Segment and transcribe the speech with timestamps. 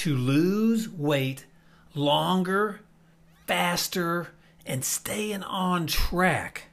[0.00, 1.44] to lose weight
[1.92, 2.80] longer,
[3.44, 4.32] faster,
[4.64, 6.72] and staying on track,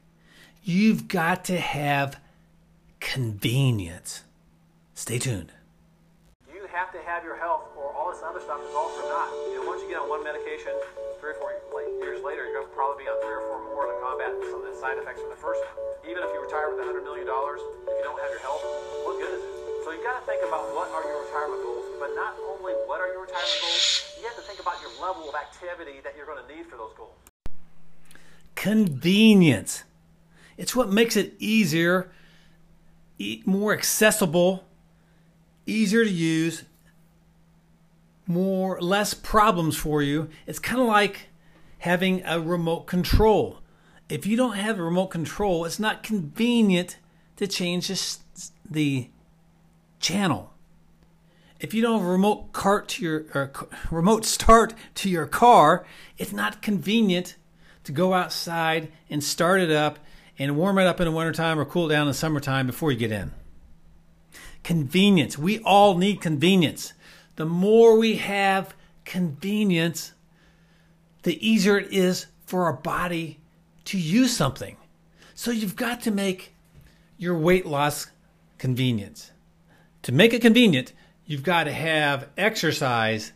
[0.63, 2.23] you've got to have
[3.03, 4.23] convenience.
[4.95, 5.51] Stay tuned.
[6.47, 9.03] You have to have your health, or all this other stuff is all for.
[9.51, 10.71] You know, once you get on one medication,
[11.19, 11.51] three or four
[11.99, 14.63] years later, you're going to probably be on three or four more to combat some
[14.63, 15.75] of the side effects from the first one.
[16.07, 18.63] Even if you retire with $100 million, if you don't have your health,
[19.03, 19.51] what good is it?
[19.83, 22.99] So you've got to think about what are your retirement goals, but not only what
[23.01, 26.25] are your retirement goals, you have to think about your level of activity that you're
[26.25, 27.15] going to need for those goals.
[28.55, 29.83] Convenience.
[30.57, 32.11] It's what makes it easier,
[33.45, 34.65] more accessible,
[35.65, 36.63] easier to use,
[38.25, 40.29] more less problems for you.
[40.45, 41.29] It's kind of like
[41.79, 43.59] having a remote control.
[44.09, 46.97] If you don't have a remote control, it's not convenient
[47.35, 47.91] to change
[48.69, 49.09] the
[49.99, 50.53] channel.
[51.59, 53.51] If you don't have a remote cart to your or
[53.89, 55.85] remote start to your car,
[56.17, 57.35] it's not convenient
[57.83, 59.97] to go outside and start it up
[60.37, 62.97] and warm it up in the wintertime or cool down in the summertime before you
[62.97, 63.31] get in.
[64.63, 65.37] Convenience.
[65.37, 66.93] We all need convenience.
[67.37, 70.13] The more we have convenience,
[71.23, 73.39] the easier it is for our body
[73.85, 74.77] to use something.
[75.33, 76.53] So you've got to make
[77.17, 78.07] your weight loss
[78.57, 79.31] convenient.
[80.03, 80.93] To make it convenient,
[81.27, 83.33] you've got to have exercise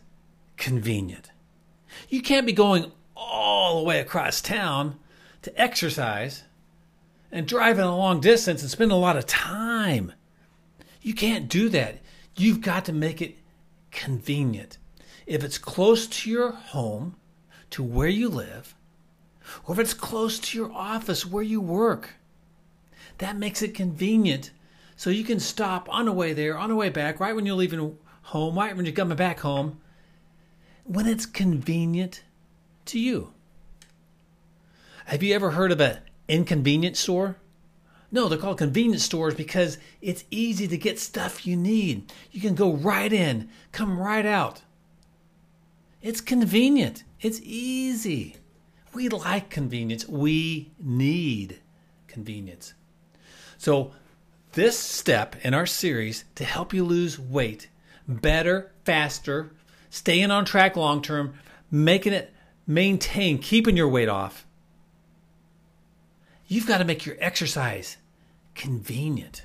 [0.56, 1.30] convenient.
[2.08, 4.98] You can't be going all the way across town
[5.42, 6.42] to exercise
[7.30, 10.12] and driving a long distance and spending a lot of time.
[11.00, 11.98] You can't do that.
[12.36, 13.38] You've got to make it
[13.90, 14.78] convenient.
[15.26, 17.16] If it's close to your home,
[17.70, 18.74] to where you live,
[19.64, 22.10] or if it's close to your office where you work,
[23.18, 24.50] that makes it convenient
[25.02, 27.56] so you can stop on the way there, on the way back, right when you're
[27.56, 29.80] leaving home, right when you're coming back home,
[30.84, 32.22] when it's convenient
[32.84, 33.32] to you.
[35.06, 37.34] Have you ever heard of an inconvenience store?
[38.12, 42.12] No, they're called convenience stores because it's easy to get stuff you need.
[42.30, 44.62] You can go right in, come right out.
[46.00, 48.36] It's convenient, it's easy.
[48.94, 51.58] We like convenience, we need
[52.06, 52.74] convenience.
[53.58, 53.94] So,
[54.52, 57.68] this step in our series to help you lose weight
[58.06, 59.52] better, faster,
[59.90, 61.34] staying on track long term,
[61.70, 62.32] making it
[62.66, 64.46] maintain, keeping your weight off.
[66.46, 67.96] You've got to make your exercise
[68.54, 69.44] convenient.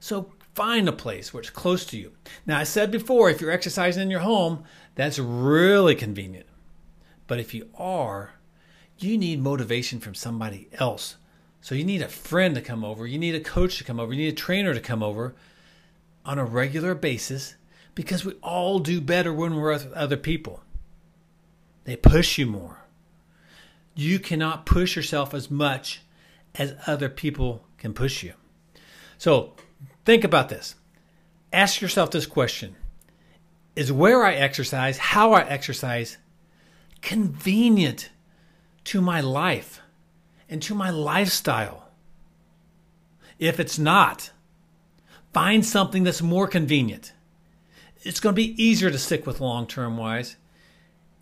[0.00, 2.12] So find a place where it's close to you.
[2.46, 4.64] Now, I said before, if you're exercising in your home,
[4.94, 6.46] that's really convenient.
[7.26, 8.34] But if you are,
[8.98, 11.16] you need motivation from somebody else
[11.64, 14.12] so you need a friend to come over, you need a coach to come over,
[14.12, 15.34] you need a trainer to come over
[16.22, 17.54] on a regular basis
[17.94, 20.60] because we all do better when we're with other people.
[21.84, 22.84] They push you more.
[23.94, 26.02] You cannot push yourself as much
[26.54, 28.34] as other people can push you.
[29.16, 29.54] So
[30.04, 30.74] think about this.
[31.50, 32.76] Ask yourself this question
[33.74, 36.18] Is where I exercise, how I exercise,
[37.00, 38.10] convenient
[38.84, 39.80] to my life?
[40.54, 41.88] Into my lifestyle.
[43.40, 44.30] If it's not,
[45.32, 47.12] find something that's more convenient.
[48.02, 50.36] It's going to be easier to stick with long term wise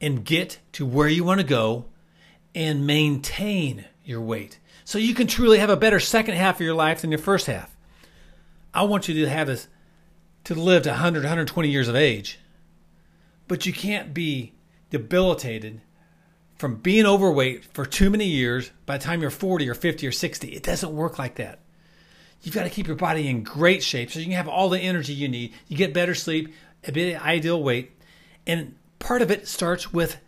[0.02, 1.86] and get to where you want to go
[2.54, 6.74] and maintain your weight so you can truly have a better second half of your
[6.74, 7.74] life than your first half.
[8.74, 9.66] I want you to have this
[10.44, 12.38] to live to 100, 120 years of age,
[13.48, 14.52] but you can't be
[14.90, 15.80] debilitated
[16.62, 20.12] from being overweight for too many years by the time you're 40 or 50 or
[20.12, 20.46] 60.
[20.46, 21.58] It doesn't work like that.
[22.40, 24.78] You've got to keep your body in great shape so you can have all the
[24.78, 25.54] energy you need.
[25.66, 26.54] You get better sleep,
[26.86, 28.00] a bit of ideal weight.
[28.46, 30.20] And part of it starts with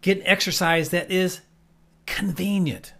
[0.00, 1.42] getting exercise that is
[2.06, 2.94] convenient.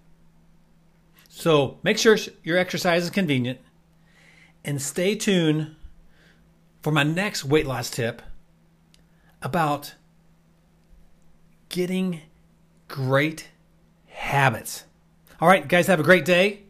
[1.31, 3.61] So make sure your exercise is convenient
[4.63, 5.75] and stay tuned
[6.83, 8.21] for my next weight loss tip
[9.41, 9.95] about
[11.71, 12.21] getting
[12.89, 13.49] great
[14.07, 14.85] habits.
[15.41, 16.63] All right, guys, have a great day.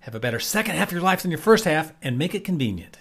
[0.00, 2.44] Have a better second half of your life than your first half and make it
[2.44, 2.98] convenient.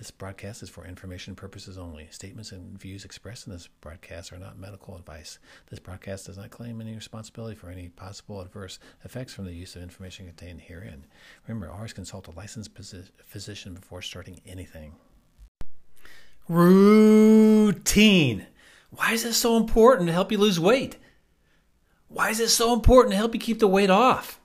[0.00, 2.08] This broadcast is for information purposes only.
[2.10, 5.38] Statements and views expressed in this broadcast are not medical advice.
[5.68, 9.76] This broadcast does not claim any responsibility for any possible adverse effects from the use
[9.76, 11.04] of information contained herein.
[11.46, 12.70] Remember, always consult a licensed
[13.22, 14.94] physician before starting anything.
[16.48, 18.46] Routine.
[18.90, 20.96] Why is this so important to help you lose weight?
[22.08, 24.40] Why is it so important to help you keep the weight off?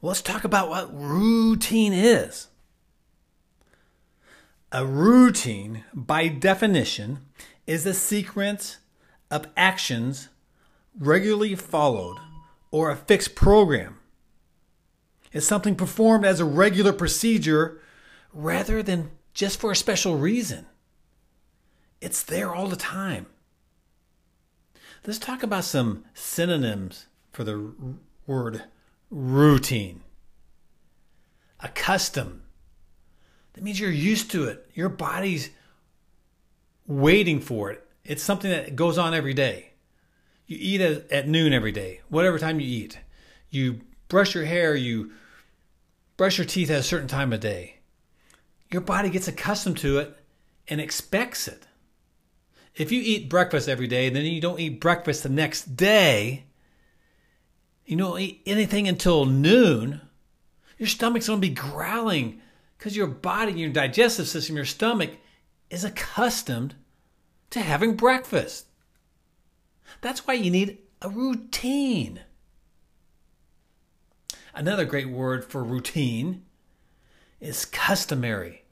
[0.00, 2.48] Well, let's talk about what routine is.
[4.72, 7.20] A routine, by definition,
[7.66, 8.78] is a sequence
[9.30, 10.30] of actions
[10.98, 12.18] regularly followed
[12.70, 13.98] or a fixed program.
[15.32, 17.80] It's something performed as a regular procedure
[18.32, 20.66] rather than just for a special reason.
[22.04, 23.24] It's there all the time.
[25.06, 27.72] Let's talk about some synonyms for the
[28.26, 28.64] word
[29.10, 30.02] routine.
[31.60, 32.42] A custom.
[33.54, 34.70] That means you're used to it.
[34.74, 35.48] Your body's
[36.86, 37.82] waiting for it.
[38.04, 39.70] It's something that goes on every day.
[40.46, 42.98] You eat at, at noon every day, whatever time you eat.
[43.48, 45.12] You brush your hair, you
[46.18, 47.76] brush your teeth at a certain time of day.
[48.70, 50.14] Your body gets accustomed to it
[50.68, 51.66] and expects it.
[52.76, 56.44] If you eat breakfast every day, and then you don't eat breakfast the next day,
[57.86, 60.00] you don't eat anything until noon,
[60.78, 62.40] your stomach's to be growling
[62.76, 65.10] because your body, your digestive system, your stomach
[65.70, 66.74] is accustomed
[67.50, 68.66] to having breakfast.
[70.00, 72.20] That's why you need a routine.
[74.54, 76.42] Another great word for routine
[77.40, 78.64] is customary.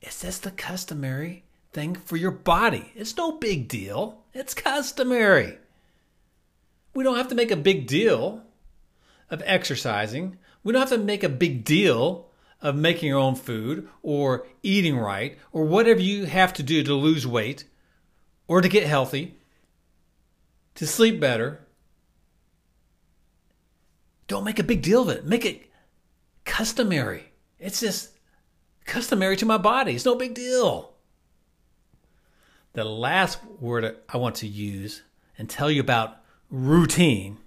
[0.00, 2.92] Is this the customary thing for your body.
[2.94, 4.22] It's no big deal.
[4.32, 5.58] It's customary.
[6.94, 8.42] We don't have to make a big deal
[9.30, 10.36] of exercising.
[10.62, 12.28] We don't have to make a big deal
[12.60, 16.94] of making your own food or eating right or whatever you have to do to
[16.94, 17.64] lose weight
[18.46, 19.38] or to get healthy,
[20.74, 21.66] to sleep better.
[24.28, 25.24] Don't make a big deal of it.
[25.24, 25.70] Make it
[26.44, 27.32] customary.
[27.58, 28.10] It's just
[28.84, 29.94] customary to my body.
[29.94, 30.91] It's no big deal.
[32.74, 35.02] The last word I want to use
[35.36, 36.16] and tell you about
[36.50, 37.38] routine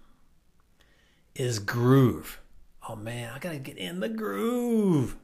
[1.33, 2.39] is groove.
[2.87, 5.15] Oh man, I gotta get in the groove.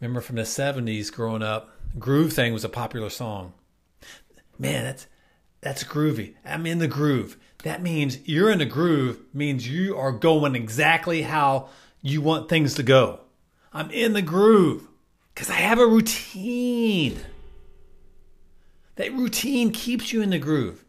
[0.00, 3.52] Remember from the 70s growing up, Groove Thing was a popular song.
[4.58, 5.06] Man, that's
[5.60, 6.34] that's groovy.
[6.44, 7.36] I'm in the groove.
[7.64, 11.68] That means you're in the groove means you are going exactly how
[12.00, 13.20] you want things to go.
[13.72, 14.88] I'm in the groove
[15.34, 17.20] because I have a routine.
[18.98, 20.84] That routine keeps you in the groove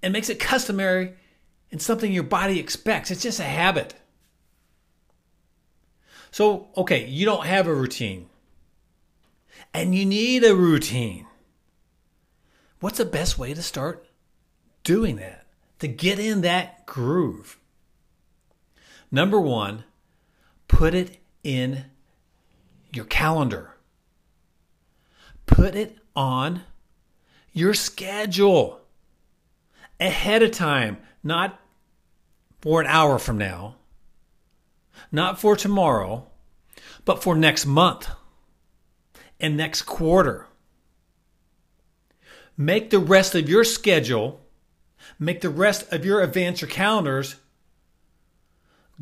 [0.00, 1.14] and makes it customary
[1.72, 3.10] and something your body expects.
[3.10, 3.96] It's just a habit.
[6.30, 8.28] So, okay, you don't have a routine
[9.74, 11.26] and you need a routine.
[12.78, 14.06] What's the best way to start
[14.84, 15.44] doing that?
[15.80, 17.58] To get in that groove?
[19.10, 19.82] Number one,
[20.68, 21.86] put it in
[22.92, 23.75] your calendar.
[25.46, 26.62] Put it on
[27.52, 28.80] your schedule
[29.98, 31.58] ahead of time, not
[32.60, 33.76] for an hour from now,
[35.10, 36.26] not for tomorrow,
[37.04, 38.08] but for next month
[39.40, 40.46] and next quarter.
[42.56, 44.40] Make the rest of your schedule,
[45.18, 47.36] make the rest of your events or calendars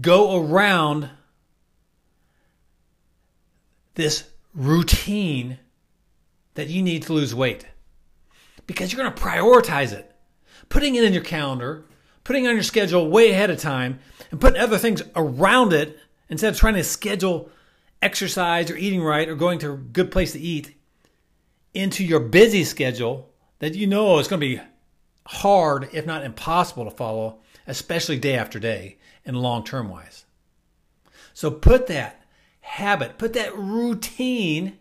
[0.00, 1.10] go around
[3.94, 5.58] this routine
[6.54, 7.66] that you need to lose weight
[8.66, 10.10] because you're going to prioritize it.
[10.68, 11.84] Putting it in your calendar,
[12.22, 13.98] putting on your schedule way ahead of time,
[14.30, 15.98] and putting other things around it
[16.28, 17.50] instead of trying to schedule
[18.00, 20.74] exercise or eating right or going to a good place to eat
[21.74, 24.60] into your busy schedule that you know is going to be
[25.26, 30.24] hard, if not impossible, to follow, especially day after day and long term wise.
[31.32, 32.22] So put that
[32.60, 34.78] habit, put that routine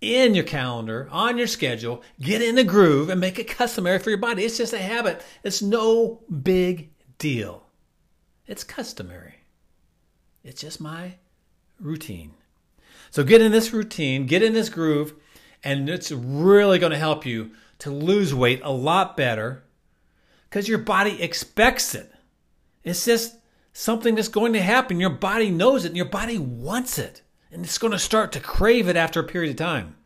[0.00, 4.10] in your calendar, on your schedule, get in the groove and make it customary for
[4.10, 4.44] your body.
[4.44, 5.22] It's just a habit.
[5.44, 7.66] It's no big deal.
[8.46, 9.34] It's customary.
[10.42, 11.16] It's just my
[11.78, 12.32] routine.
[13.10, 15.14] So get in this routine, get in this groove,
[15.62, 19.64] and it's really going to help you to lose weight a lot better
[20.48, 22.10] because your body expects it.
[22.82, 23.36] It's just
[23.72, 25.00] something that's going to happen.
[25.00, 27.22] Your body knows it and your body wants it.
[27.52, 29.96] And it's going to start to crave it after a period of time.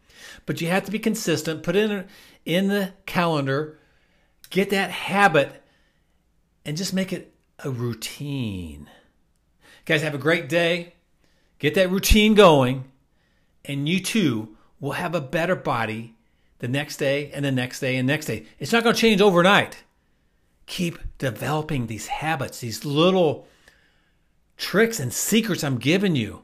[0.47, 2.05] But you have to be consistent, put it in,
[2.45, 3.79] in the calendar,
[4.51, 5.63] get that habit,
[6.65, 8.89] and just make it a routine.
[9.85, 10.95] Guys, have a great day.
[11.59, 12.85] Get that routine going,
[13.65, 16.15] and you too will have a better body
[16.59, 18.47] the next day and the next day and next day.
[18.59, 19.85] It's not going to change overnight.
[20.67, 23.47] Keep developing these habits, these little
[24.57, 26.43] tricks and secrets I'm giving you.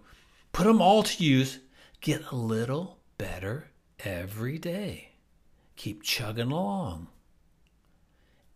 [0.53, 1.61] Put them all to use.
[2.01, 5.13] Get a little better every day.
[5.77, 7.09] Keep chugging along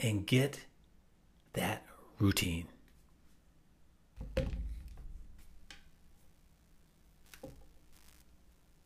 [0.00, 0.66] and get
[1.54, 1.84] that
[2.18, 2.68] routine.